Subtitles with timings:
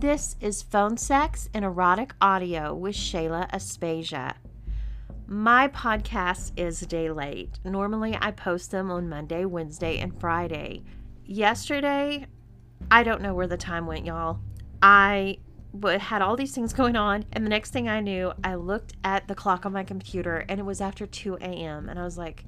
[0.00, 4.34] This is Phone Sex and Erotic Audio with Shayla Aspasia.
[5.26, 7.58] My podcast is a day late.
[7.64, 10.82] Normally, I post them on Monday, Wednesday, and Friday.
[11.24, 12.26] Yesterday,
[12.90, 14.40] I don't know where the time went, y'all.
[14.82, 15.38] I
[15.82, 19.26] had all these things going on, and the next thing I knew, I looked at
[19.28, 21.88] the clock on my computer and it was after 2 a.m.
[21.88, 22.44] And I was like,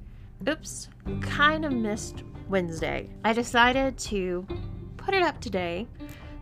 [0.47, 0.89] oops,
[1.21, 3.09] kind of missed Wednesday.
[3.25, 4.45] I decided to
[4.97, 5.87] put it up today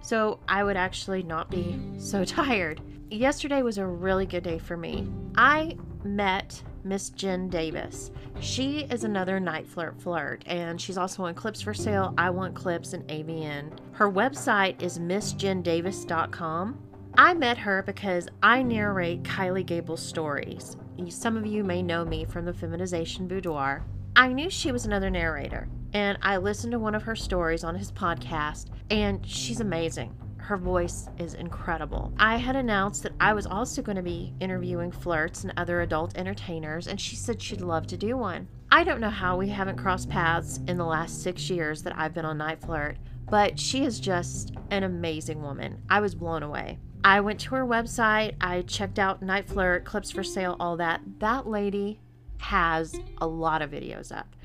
[0.01, 2.81] so I would actually not be so tired.
[3.09, 5.07] Yesterday was a really good day for me.
[5.35, 8.11] I met Miss Jen Davis.
[8.39, 13.71] She is another NiteFlirt flirt, and she's also on Clips4Sale, I Want Clips, and AVN.
[13.93, 16.79] Her website is missjendavis.com.
[17.17, 20.77] I met her because I narrate Kylie Gable's stories.
[21.09, 23.85] Some of you may know me from the Feminization Boudoir.
[24.15, 27.73] I knew she was another narrator, and I listened to one of her stories on
[27.73, 30.15] his podcast, and she's amazing.
[30.37, 32.13] Her voice is incredible.
[32.19, 36.15] I had announced that I was also going to be interviewing flirts and other adult
[36.15, 38.47] entertainers, and she said she'd love to do one.
[38.71, 42.13] I don't know how we haven't crossed paths in the last six years that I've
[42.13, 45.81] been on NiteFlirt, but she is just an amazing woman.
[45.89, 46.77] I was blown away.
[47.03, 51.01] I went to her website, I checked out NiteFlirt, clips for sale, all that.
[51.17, 52.01] That lady
[52.37, 54.35] has a lot of videos up.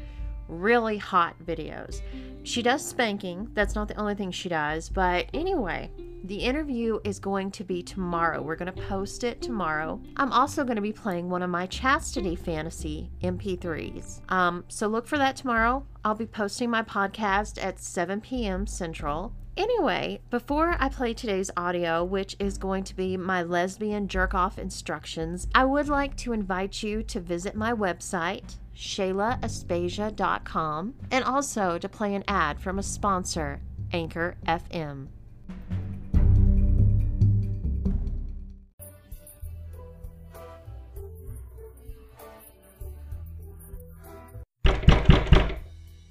[0.48, 2.00] Really hot videos.
[2.42, 3.48] She does spanking.
[3.54, 4.88] That's not the only thing she does.
[4.88, 5.90] But anyway,
[6.24, 8.42] the interview is going to be tomorrow.
[8.42, 10.00] We're going to post it tomorrow.
[10.16, 14.20] I'm also going to be playing one of my chastity fantasy MP3s.
[14.30, 15.84] Um, so look for that tomorrow.
[16.04, 18.66] I'll be posting my podcast at 7 p.m.
[18.66, 19.32] Central.
[19.56, 24.58] Anyway, before I play today's audio, which is going to be my lesbian jerk off
[24.58, 31.88] instructions, I would like to invite you to visit my website, ShaylaAspasia.com, and also to
[31.88, 33.60] play an ad from a sponsor,
[33.92, 35.08] Anchor FM.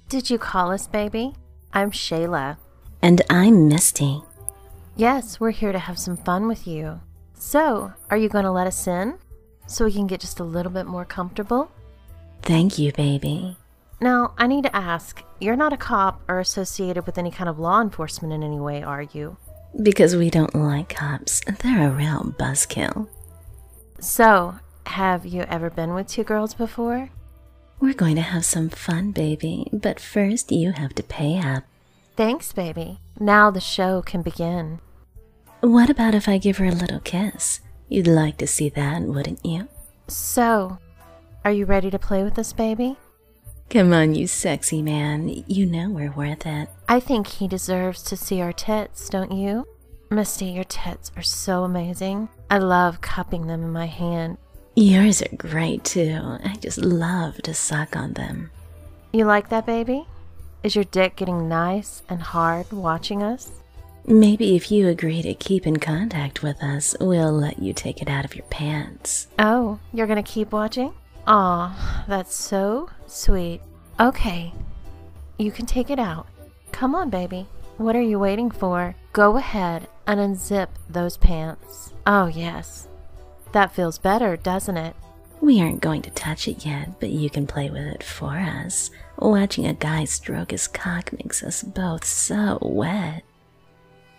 [0.08, 1.34] Did you call us, baby?
[1.72, 2.58] I'm Shayla.
[3.00, 4.22] And I'm Misty.
[4.94, 7.00] Yes, we're here to have some fun with you.
[7.34, 9.14] So, are you going to let us in
[9.66, 11.70] so we can get just a little bit more comfortable?
[12.42, 13.56] Thank you, baby.
[14.00, 17.58] Now, I need to ask you're not a cop or associated with any kind of
[17.58, 19.36] law enforcement in any way, are you?
[19.80, 21.40] Because we don't like cops.
[21.40, 23.08] They're a real buzzkill.
[24.00, 27.10] So, have you ever been with two girls before?
[27.80, 31.64] We're going to have some fun, baby, but first you have to pay up.
[32.16, 32.98] Thanks, baby.
[33.18, 34.80] Now the show can begin.
[35.60, 37.60] What about if I give her a little kiss?
[37.88, 39.68] You'd like to see that, wouldn't you?
[40.08, 40.78] So,
[41.44, 42.96] are you ready to play with us, baby?
[43.70, 45.44] Come on, you sexy man.
[45.46, 46.68] You know we're worth it.
[46.88, 49.66] I think he deserves to see our tits, don't you?
[50.10, 52.28] Misty, your tits are so amazing.
[52.50, 54.36] I love cupping them in my hand.
[54.76, 56.20] Yours are great too.
[56.44, 58.50] I just love to suck on them.
[59.12, 60.06] You like that, baby?
[60.62, 63.50] Is your dick getting nice and hard watching us?
[64.06, 68.08] Maybe if you agree to keep in contact with us, we'll let you take it
[68.08, 69.28] out of your pants.
[69.38, 70.92] Oh, you're gonna keep watching?
[71.26, 73.60] Aw, that's so sweet.
[74.00, 74.52] Okay,
[75.38, 76.26] you can take it out.
[76.72, 77.46] Come on, baby.
[77.76, 78.94] What are you waiting for?
[79.12, 81.92] Go ahead and unzip those pants.
[82.06, 82.88] Oh, yes.
[83.52, 84.96] That feels better, doesn't it?
[85.40, 88.90] We aren't going to touch it yet, but you can play with it for us.
[89.18, 93.22] Watching a guy stroke his cock makes us both so wet.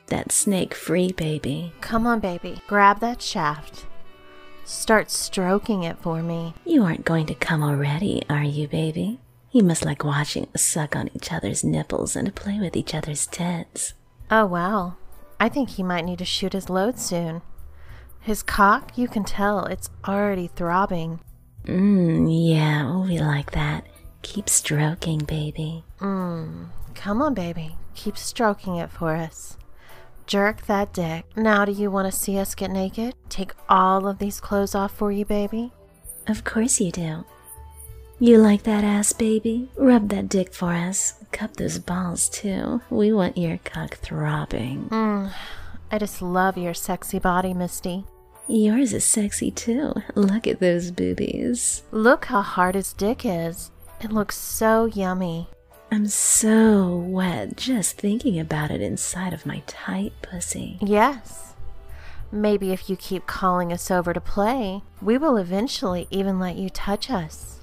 [0.07, 1.73] That snake free, baby.
[1.81, 2.61] Come on, baby.
[2.67, 3.85] Grab that shaft.
[4.65, 6.53] Start stroking it for me.
[6.65, 9.19] You aren't going to come already, are you, baby?
[9.51, 13.27] You must like watching us suck on each other's nipples and play with each other's
[13.27, 13.93] tits.
[14.31, 14.95] Oh, wow.
[15.39, 17.41] I think he might need to shoot his load soon.
[18.21, 21.19] His cock, you can tell, it's already throbbing.
[21.65, 23.85] Mmm, yeah, we like that.
[24.21, 25.83] Keep stroking, baby.
[25.99, 27.75] Mmm, come on, baby.
[27.95, 29.57] Keep stroking it for us.
[30.27, 31.25] Jerk that dick.
[31.35, 33.13] Now, do you want to see us get naked?
[33.29, 35.71] Take all of these clothes off for you, baby?
[36.27, 37.25] Of course you do.
[38.19, 39.69] You like that ass, baby?
[39.75, 41.15] Rub that dick for us.
[41.31, 42.81] Cup those balls, too.
[42.89, 44.87] We want your cock throbbing.
[44.89, 45.33] Mmm,
[45.91, 48.05] I just love your sexy body, Misty.
[48.47, 49.93] Yours is sexy, too.
[50.15, 51.83] Look at those boobies.
[51.91, 53.71] Look how hard his dick is.
[53.99, 55.47] It looks so yummy.
[55.93, 60.79] I'm so wet just thinking about it inside of my tight pussy.
[60.81, 61.53] Yes.
[62.31, 66.71] Maybe if you keep calling us over to play, we will eventually even let you
[66.71, 67.59] touch us.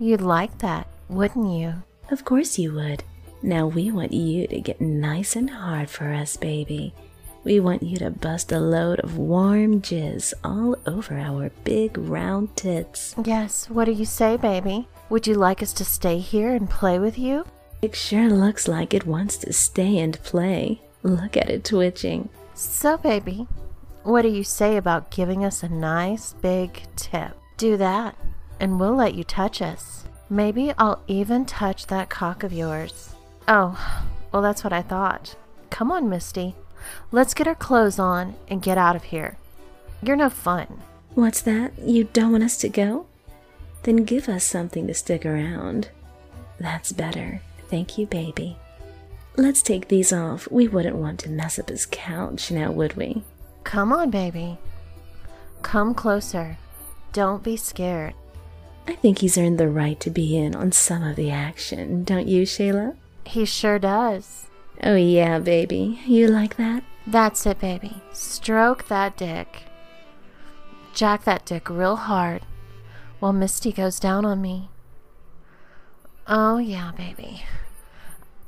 [0.00, 1.84] You'd like that, wouldn't you?
[2.10, 3.04] Of course you would.
[3.42, 6.94] Now we want you to get nice and hard for us, baby.
[7.46, 12.56] We want you to bust a load of warm jizz all over our big round
[12.56, 13.14] tits.
[13.24, 14.88] Yes, what do you say, baby?
[15.10, 17.46] Would you like us to stay here and play with you?
[17.82, 20.82] It sure looks like it wants to stay and play.
[21.04, 22.30] Look at it twitching.
[22.54, 23.46] So, baby,
[24.02, 27.36] what do you say about giving us a nice big tip?
[27.58, 28.16] Do that,
[28.58, 30.02] and we'll let you touch us.
[30.28, 33.14] Maybe I'll even touch that cock of yours.
[33.46, 33.78] Oh,
[34.32, 35.36] well, that's what I thought.
[35.70, 36.56] Come on, Misty.
[37.12, 39.38] Let's get our clothes on and get out of here.
[40.02, 40.82] You're no fun.
[41.14, 41.78] What's that?
[41.78, 43.06] You don't want us to go?
[43.84, 45.90] Then give us something to stick around.
[46.58, 47.40] That's better.
[47.68, 48.58] Thank you, baby.
[49.36, 50.50] Let's take these off.
[50.50, 53.22] We wouldn't want to mess up his couch, now would we?
[53.64, 54.58] Come on, baby.
[55.62, 56.58] Come closer.
[57.12, 58.14] Don't be scared.
[58.88, 62.28] I think he's earned the right to be in on some of the action, don't
[62.28, 62.96] you, Shayla?
[63.24, 64.45] He sure does.
[64.82, 66.00] Oh, yeah, baby.
[66.06, 66.84] You like that?
[67.06, 68.02] That's it, baby.
[68.12, 69.62] Stroke that dick.
[70.92, 72.42] Jack that dick real hard
[73.18, 74.70] while Misty goes down on me.
[76.26, 77.44] Oh, yeah, baby.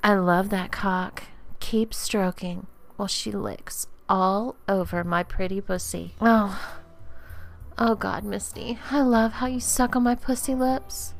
[0.03, 1.25] I love that cock.
[1.61, 2.67] Keep stroking
[2.97, 6.15] while she licks all over my pretty pussy.
[6.21, 6.79] Oh,
[7.77, 8.79] oh God, Misty.
[8.91, 11.15] I love how you suck on my pussy lips.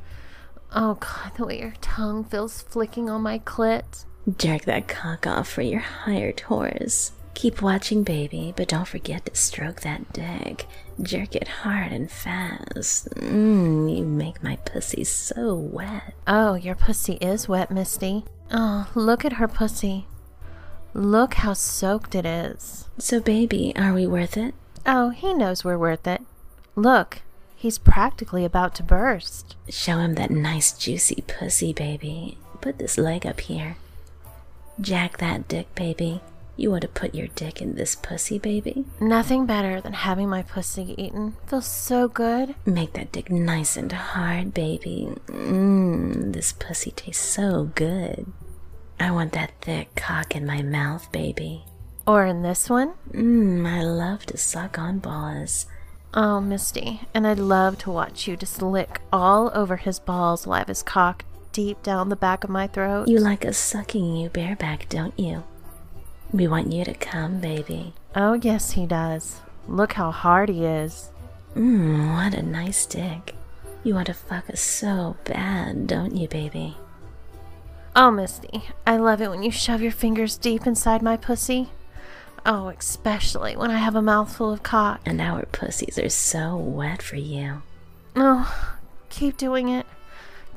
[0.73, 4.05] Oh God, the way your tongue feels flicking on my clit.
[4.37, 7.13] Jerk that cock off for your hired horse.
[7.33, 10.67] Keep watching, baby, but don't forget to stroke that dick.
[11.01, 13.09] Jerk it hard and fast.
[13.11, 16.13] Mmm, you make my pussy so wet.
[16.27, 18.25] Oh, your pussy is wet, Misty.
[18.51, 20.05] Oh, look at her pussy.
[20.93, 22.89] Look how soaked it is.
[22.97, 24.53] So, baby, are we worth it?
[24.85, 26.21] Oh, he knows we're worth it.
[26.75, 27.21] Look,
[27.55, 29.55] he's practically about to burst.
[29.69, 32.37] Show him that nice juicy pussy, baby.
[32.59, 33.77] Put this leg up here.
[34.81, 36.21] Jack that dick, baby.
[36.55, 38.85] You want to put your dick in this pussy, baby?
[38.99, 41.35] Nothing better than having my pussy eaten.
[41.47, 42.55] Feels so good.
[42.65, 45.09] Make that dick nice and hard, baby.
[45.27, 48.31] Mmm, this pussy tastes so good.
[48.99, 51.63] I want that thick cock in my mouth, baby.
[52.07, 52.93] Or in this one?
[53.11, 55.65] Mmm, I love to suck on balls.
[56.13, 60.55] Oh, Misty, and I'd love to watch you just lick all over his balls while
[60.55, 63.07] I have his cock deep down the back of my throat.
[63.07, 65.43] You like us sucking you bareback, don't you?
[66.31, 67.93] We want you to come, baby.
[68.15, 69.41] Oh, yes, he does.
[69.67, 71.11] Look how hard he is.
[71.55, 73.35] Mmm, what a nice dick.
[73.83, 76.77] You want to fuck us so bad, don't you, baby?
[77.95, 81.69] Oh, Misty, I love it when you shove your fingers deep inside my pussy.
[82.45, 85.01] Oh, especially when I have a mouthful of cock.
[85.05, 87.63] And our pussies are so wet for you.
[88.15, 88.73] Oh,
[89.09, 89.85] keep doing it.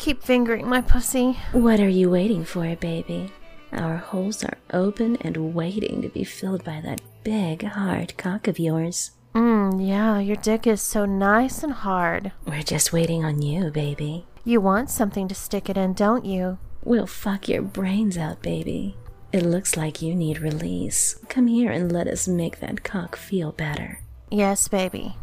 [0.02, 1.38] Keep fingering my pussy.
[1.52, 3.30] What are you waiting for, baby?
[3.70, 8.58] Our holes are open and waiting to be filled by that big, hard cock of
[8.58, 9.12] yours.
[9.32, 12.32] Mmm, yeah, your dick is so nice and hard.
[12.44, 14.26] We're just waiting on you, baby.
[14.44, 16.58] You want something to stick it in, don't you?
[16.82, 18.96] We'll fuck your brains out, baby.
[19.30, 21.14] It looks like you need release.
[21.28, 24.00] Come here and let us make that cock feel better.
[24.32, 25.14] Yes, baby.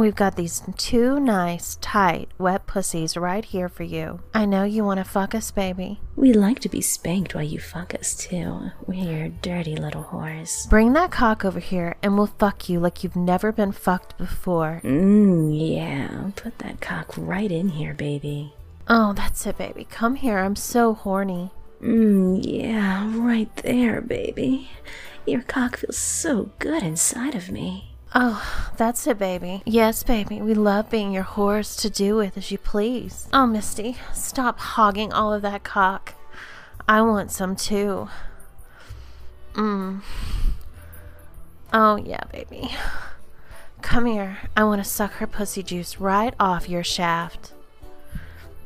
[0.00, 4.20] We've got these two nice, tight, wet pussies right here for you.
[4.32, 6.00] I know you want to fuck us, baby.
[6.16, 8.70] We like to be spanked while you fuck us, too.
[8.86, 10.66] We're dirty little whores.
[10.70, 14.80] Bring that cock over here and we'll fuck you like you've never been fucked before.
[14.84, 16.30] Mmm, yeah.
[16.34, 18.54] Put that cock right in here, baby.
[18.88, 19.84] Oh, that's it, baby.
[19.84, 20.38] Come here.
[20.38, 21.50] I'm so horny.
[21.82, 24.70] Mmm, yeah, right there, baby.
[25.26, 27.89] Your cock feels so good inside of me.
[28.12, 29.62] Oh, that's it, baby.
[29.64, 30.40] Yes, baby.
[30.42, 33.28] We love being your whores to do with as you please.
[33.32, 36.14] Oh, Misty, stop hogging all of that cock.
[36.88, 38.08] I want some too.
[39.54, 40.00] Mmm.
[41.72, 42.70] Oh, yeah, baby.
[43.80, 44.38] Come here.
[44.56, 47.52] I want to suck her pussy juice right off your shaft.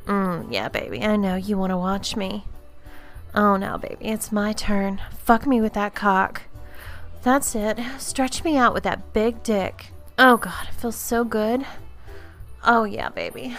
[0.07, 1.03] Mmm, yeah, baby.
[1.03, 2.47] I know you want to watch me.
[3.35, 5.01] Oh, now, baby, it's my turn.
[5.19, 6.43] Fuck me with that cock.
[7.25, 7.81] That's it.
[7.99, 9.87] Stretch me out with that big dick.
[10.19, 11.65] Oh, God, it feels so good.
[12.63, 13.57] Oh, yeah, baby.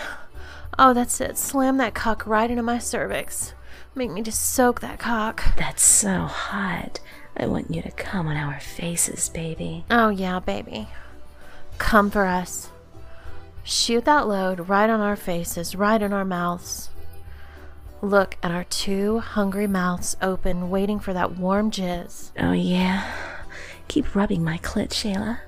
[0.78, 1.36] Oh, that's it.
[1.36, 3.56] Slam that cock right into my cervix.
[3.96, 5.44] Make me just soak that cock.
[5.58, 7.00] That's so hot.
[7.36, 9.84] I want you to come on our faces, baby.
[9.90, 10.88] Oh, yeah, baby.
[11.80, 12.70] Come for us.
[13.64, 16.92] Shoot that load right on our faces, right in our mouths.
[18.02, 22.30] Look at our two hungry mouths open, waiting for that warm jizz.
[22.38, 23.12] Oh, yeah.
[23.88, 25.40] Keep rubbing my clit, Shayla.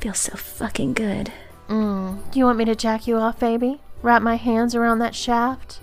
[0.00, 1.32] Feels so fucking good.
[1.68, 2.30] Mmm.
[2.30, 3.80] Do you want me to jack you off, baby?
[4.02, 5.80] Wrap my hands around that shaft?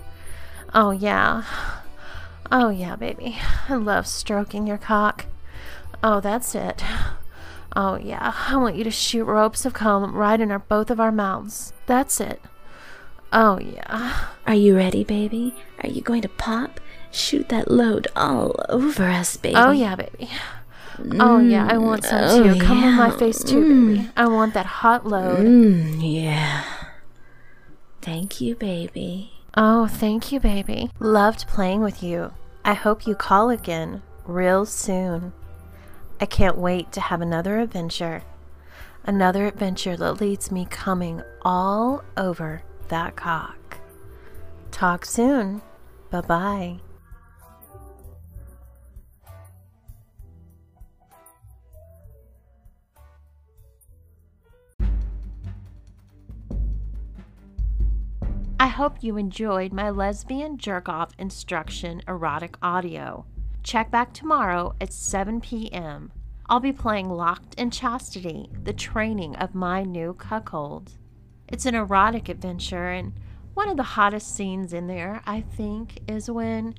[0.74, 1.44] Oh, yeah.
[2.50, 3.38] Oh, yeah, baby.
[3.68, 5.26] I love stroking your cock.
[6.02, 6.84] Oh, that's it.
[7.74, 8.34] Oh, yeah.
[8.48, 11.72] I want you to shoot ropes of comb right in our both of our mouths.
[11.86, 12.40] That's it.
[13.32, 14.26] Oh, yeah.
[14.46, 15.54] Are you ready, baby?
[15.82, 16.80] Are you going to pop?
[17.10, 19.56] Shoot that load all over us, baby.
[19.56, 20.28] Oh, yeah, baby.
[21.18, 21.66] Oh, yeah.
[21.70, 22.60] I want some Oh, too.
[22.60, 24.10] Come on my face too, baby.
[24.16, 25.40] I want that hot load.
[25.44, 26.64] Mm, yeah.
[28.00, 29.32] Thank you, baby.
[29.56, 30.90] Oh, thank you, baby.
[30.98, 32.32] Loved playing with you.
[32.64, 35.32] I hope you call again real soon.
[36.20, 38.22] I can't wait to have another adventure.
[39.04, 43.78] Another adventure that leads me coming all over that cock.
[44.70, 45.62] Talk soon.
[46.10, 46.80] Bye bye.
[58.82, 63.24] Hope you enjoyed my lesbian jerk off instruction erotic audio.
[63.62, 66.10] Check back tomorrow at 7 p.m.
[66.46, 70.94] I'll be playing Locked in Chastity, the training of my new cuckold.
[71.46, 73.12] It's an erotic adventure, and
[73.54, 76.74] one of the hottest scenes in there, I think, is when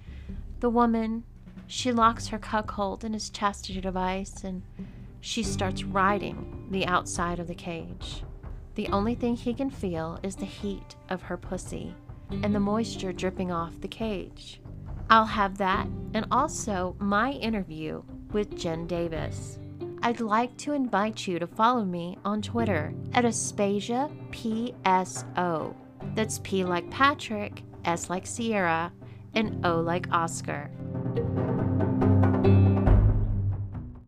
[0.60, 1.24] the woman
[1.68, 4.64] she locks her cuckold in his chastity device and
[5.22, 8.24] she starts riding the outside of the cage.
[8.76, 11.96] The only thing he can feel is the heat of her pussy
[12.32, 14.62] and the moisture dripping off the cage.
[15.10, 18.02] I'll have that and also my interview
[18.32, 19.60] with Jen Davis.
[20.02, 25.76] I'd like to invite you to follow me on Twitter at Aspasia PSO.
[26.16, 28.92] That's P like Patrick, S like Sierra,
[29.36, 30.70] and O like Oscar.